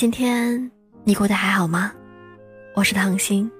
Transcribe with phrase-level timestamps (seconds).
[0.00, 0.70] 今天
[1.04, 1.92] 你过得还好吗？
[2.74, 3.50] 我是唐心。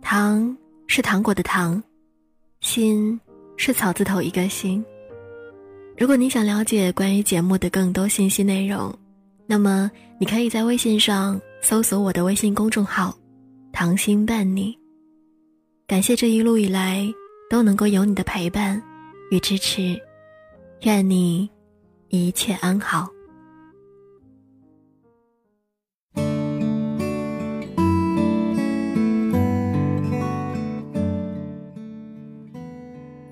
[0.00, 0.56] 糖
[0.86, 1.82] 是糖果的糖，
[2.60, 3.20] 心
[3.56, 4.84] 是草字头一个心。
[5.98, 8.96] 如果你想了解关于节目的更多信息内容，
[9.46, 13.12] 那么你可以在微信上搜索我的微信公众号
[13.74, 14.78] “糖心伴你”。
[15.88, 17.04] 感谢这一路以来
[17.50, 18.80] 都能够有你的陪伴
[19.32, 20.00] 与支持，
[20.82, 21.50] 愿你
[22.10, 23.08] 一切安好。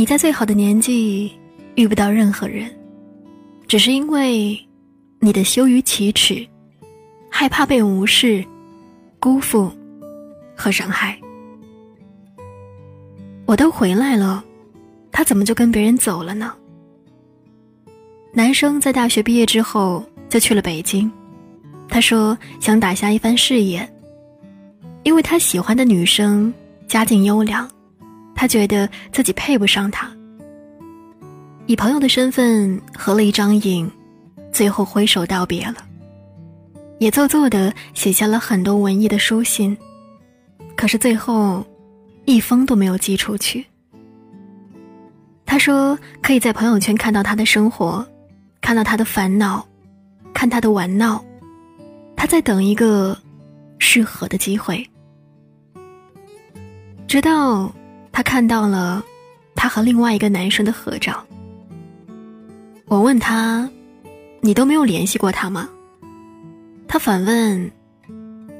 [0.00, 1.30] 你在最好的年纪
[1.74, 2.74] 遇不到任何人，
[3.68, 4.58] 只是因为
[5.18, 6.48] 你的羞于启齿，
[7.30, 8.42] 害怕被无视、
[9.18, 9.70] 辜负
[10.56, 11.20] 和伤害。
[13.44, 14.42] 我都回来了，
[15.12, 16.54] 他怎么就跟别人走了呢？
[18.32, 21.12] 男生在大学毕业之后就去了北京，
[21.90, 23.86] 他说想打下一番事业，
[25.02, 26.50] 因为他喜欢的女生
[26.88, 27.70] 家境优良。
[28.40, 30.10] 他觉得自己配不上他，
[31.66, 33.90] 以朋友的身份合了一张影，
[34.50, 35.74] 最后挥手道别了，
[37.00, 39.76] 也做作的写下了很多文艺的书信，
[40.74, 41.62] 可是最后，
[42.24, 43.62] 一封都没有寄出去。
[45.44, 48.02] 他说可以在朋友圈看到他的生活，
[48.62, 49.68] 看到他的烦恼，
[50.32, 51.22] 看他的玩闹，
[52.16, 53.14] 他在等一个
[53.78, 54.82] 适合的机会，
[57.06, 57.70] 直到。
[58.12, 59.04] 他看到了
[59.54, 61.24] 他和另外一个男生的合照。
[62.86, 63.70] 我问他
[64.40, 65.68] ：“你都没有联系过他吗？”
[66.88, 67.70] 他反问：“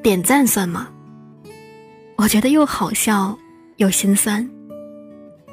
[0.03, 0.89] 点赞算吗？”
[2.17, 3.37] 我觉得又好笑
[3.79, 4.49] 又心酸，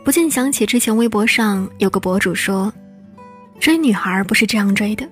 [0.03, 2.72] 不禁想起之前微博上有个博主说
[3.59, 5.08] ：“追女孩不是这样追的，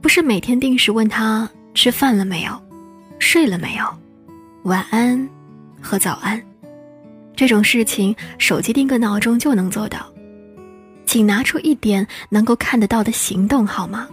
[0.00, 2.60] 不是每天定时问她吃饭了没有，
[3.18, 3.84] 睡了没有，
[4.64, 5.28] 晚安
[5.80, 6.42] 和早安。”
[7.42, 10.06] 这种事情，手机定个闹钟就能做到，
[11.04, 14.06] 请拿出一点能够看得到的行动好吗？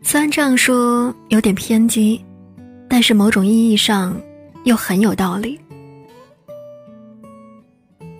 [0.00, 2.24] 虽然这样说有点偏激，
[2.88, 4.16] 但是某种意义上
[4.62, 5.58] 又很有道理。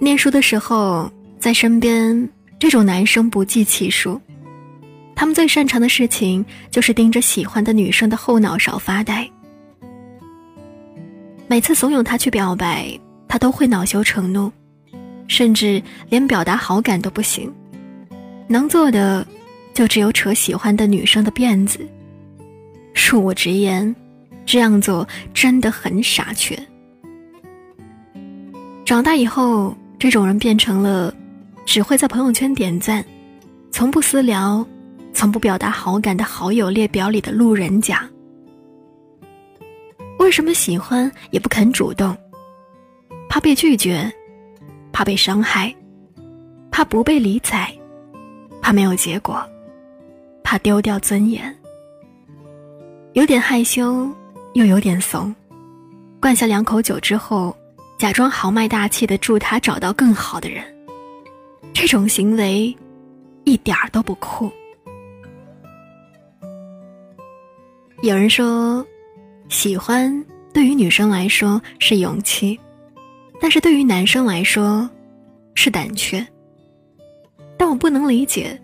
[0.01, 1.09] 念书的时候，
[1.39, 4.21] 在身边这种男生不计其数，
[5.15, 9.31] 他们最擅长的事情就是盯着喜欢的女生的后脑勺发呆，
[11.47, 12.93] 每次怂恿她去表白。
[13.31, 14.51] 他都会恼羞成怒，
[15.29, 17.49] 甚至连表达好感都不行，
[18.49, 19.25] 能做的
[19.73, 21.79] 就只有扯喜欢的女生的辫子。
[22.93, 23.95] 恕我直言，
[24.45, 26.59] 这样做真的很傻缺。
[28.85, 31.15] 长大以后，这种人变成了
[31.65, 33.05] 只会在朋友圈点赞，
[33.71, 34.67] 从不私聊，
[35.15, 38.11] 从不表达好感的好友列表里的路人甲。
[40.19, 42.17] 为什么喜欢也不肯主动？
[43.31, 44.13] 怕被拒绝，
[44.91, 45.73] 怕被伤害，
[46.69, 47.73] 怕不被理睬，
[48.61, 49.41] 怕没有结果，
[50.43, 51.57] 怕丢掉尊严。
[53.13, 54.11] 有点害羞，
[54.55, 55.33] 又有点怂。
[56.21, 57.57] 灌下两口酒之后，
[57.99, 60.65] 假装豪迈大气的祝他找到更好的人。
[61.73, 62.77] 这种行为，
[63.45, 64.51] 一点儿都不酷。
[68.03, 68.85] 有人说，
[69.49, 70.13] 喜欢
[70.53, 72.59] 对于女生来说是勇气。
[73.41, 74.89] 但是对于男生来说，
[75.55, 76.25] 是胆怯。
[77.57, 78.59] 但我不能理解，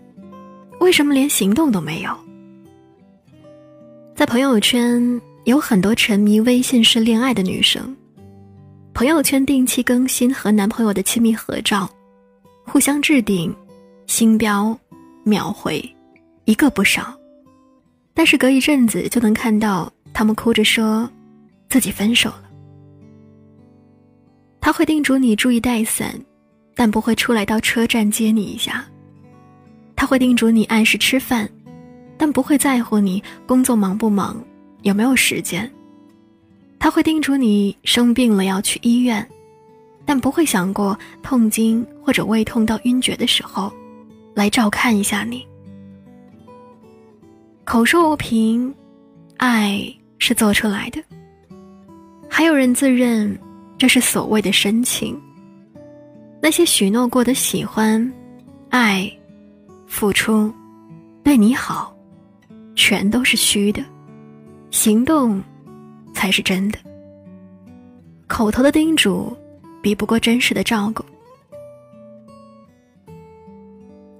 [0.79, 2.15] 为什么连行动都没有？
[4.15, 7.95] 在朋友圈有很多沉迷微信式恋爱的女生，
[8.93, 11.89] 朋友圈定期更新和男朋友的亲密合照，
[12.65, 13.55] 互相置顶、
[14.07, 14.77] 星标、
[15.23, 15.83] 秒回，
[16.45, 17.15] 一个不少。
[18.15, 21.07] 但是隔一阵子就能看到他们哭着说，
[21.69, 22.46] 自己分手了。
[24.67, 26.13] 他会叮嘱你注意带伞，
[26.75, 28.85] 但不会出来到车站接你一下。
[29.95, 31.49] 他会叮嘱你按时吃饭，
[32.17, 34.43] 但不会在乎你工作忙不忙，
[34.81, 35.71] 有没有时间。
[36.79, 39.25] 他会叮嘱你生病了要去医院，
[40.03, 43.71] 但不会想过痛经或者胃痛到晕厥的时候，
[44.33, 45.47] 来照看一下你。
[47.63, 48.75] 口说无凭，
[49.37, 49.81] 爱
[50.19, 51.01] 是做出来的。
[52.27, 53.33] 还有人自认。
[53.77, 55.19] 这是所谓的深情。
[56.41, 58.11] 那些许诺过的喜欢、
[58.69, 59.11] 爱、
[59.87, 60.53] 付出、
[61.23, 61.95] 对你好，
[62.75, 63.83] 全都是虚的，
[64.71, 65.41] 行动
[66.13, 66.77] 才是真的。
[68.27, 69.35] 口头的叮嘱，
[69.81, 71.03] 比不过真实的照顾。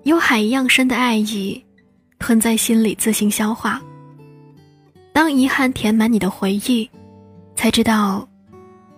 [0.04, 1.62] 有海一样深的爱意，
[2.18, 3.82] 吞在心里自行消化，
[5.12, 6.90] 当遗憾填满你的回忆，
[7.56, 8.28] 才知道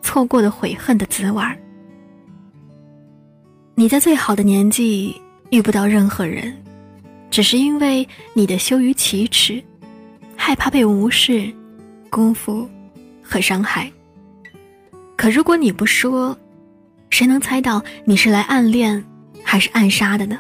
[0.10, 1.56] 错过的悔恨的滋味儿。
[3.76, 5.16] 你在最好的年纪
[5.52, 6.52] 遇不到任何人，
[7.30, 9.64] 只是因为你的羞于启齿，
[10.36, 11.54] 害怕被无视、
[12.10, 12.68] 辜负
[13.22, 13.88] 和伤害。
[15.16, 16.36] 可如果你不说，
[17.12, 19.06] 谁能猜到你是来暗恋
[19.44, 20.40] 还是暗杀的呢？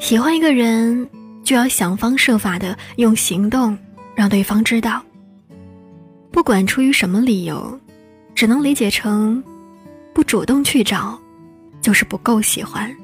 [0.00, 1.08] 喜欢一个人，
[1.44, 3.78] 就要想方设法的用行动
[4.16, 5.00] 让对方知道。
[6.36, 7.80] 不管出于什么理由，
[8.34, 9.42] 只能理解成
[10.12, 11.18] 不主动去找，
[11.80, 12.94] 就是不够喜欢。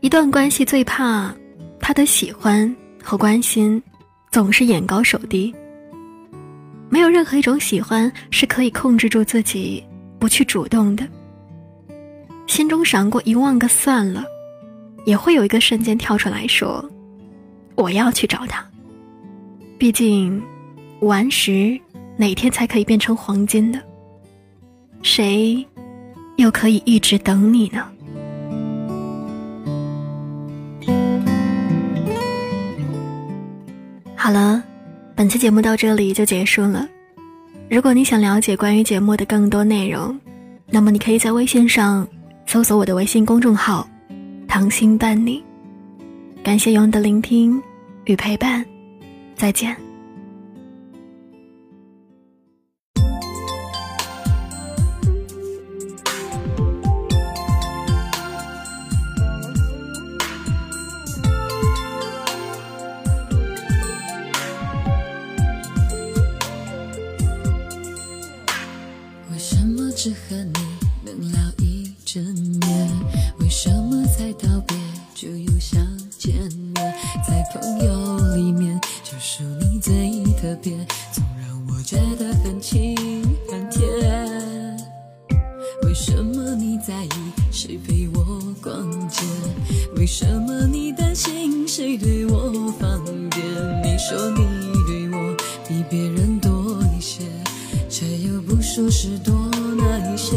[0.00, 1.34] 一段关系最怕
[1.78, 3.80] 他的喜欢和关心
[4.30, 5.54] 总是眼高手低。
[6.88, 9.84] 没有任何一种喜欢是可以控制住自己
[10.18, 11.06] 不去主动的。
[12.46, 14.24] 心中闪过一万个算了，
[15.04, 16.82] 也会有一个瞬间跳出来说
[17.76, 18.66] ：“我要去找他。”
[19.76, 20.42] 毕竟，
[21.00, 21.78] 顽石
[22.16, 23.80] 哪天才可以变成黄金的？
[25.02, 25.66] 谁
[26.36, 27.86] 又可以一直等你呢？
[34.16, 34.62] 好了。
[35.16, 36.88] 本期节目到这里就结束了。
[37.70, 40.18] 如果你想了解关于节目的更多内容，
[40.66, 42.04] 那么你可以在微信上
[42.44, 43.88] 搜索我的微信公众号
[44.48, 45.40] “糖心伴你”。
[46.42, 47.62] 感谢有你的聆听
[48.06, 48.66] 与陪伴，
[49.36, 49.83] 再见。
[75.24, 75.80] 就又想
[76.18, 76.34] 见
[76.74, 76.74] 面？
[77.26, 80.76] 在朋友里面，就属你最特别，
[81.12, 82.94] 总让我觉得很亲
[83.50, 83.88] 很甜。
[85.84, 87.08] 为什么你在意
[87.50, 89.22] 谁陪我逛街？
[89.96, 93.42] 为什么你担心谁对我方便？
[93.82, 94.44] 你说你
[94.86, 95.34] 对我
[95.66, 97.22] 比别人多一些，
[97.88, 99.32] 却又不说是多。
[99.78, 100.36] 哪一些，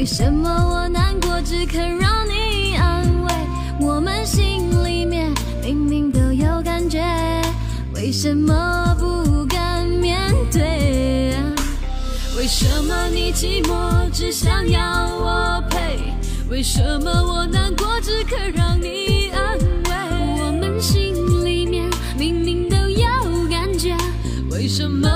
[0.00, 3.34] 为什么我难过只肯让你安慰？
[3.78, 5.30] 我们心里面
[5.62, 7.04] 明明都有感觉，
[7.92, 10.18] 为什么不敢面
[10.50, 11.34] 对？
[12.34, 14.80] 为什么你寂寞只想要
[15.18, 15.98] 我陪？
[16.48, 20.42] 为什么我难过只肯让你安慰？
[20.42, 21.14] 我们心
[21.44, 21.86] 里面
[22.18, 23.06] 明明都有
[23.50, 23.94] 感觉，
[24.50, 25.06] 为什么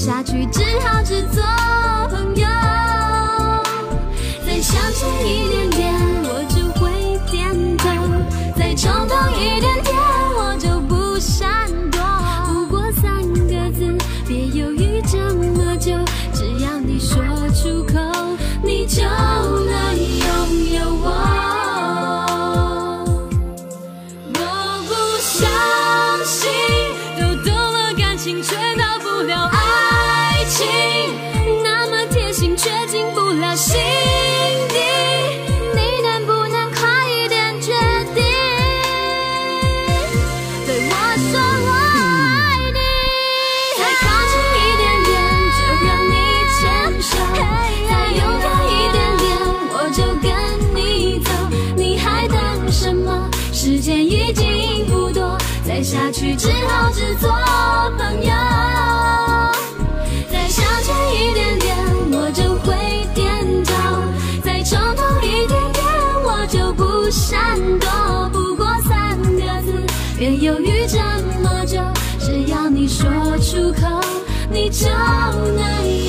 [0.00, 1.49] 下去只好只做。
[74.70, 74.86] 就
[75.56, 75.99] 那一。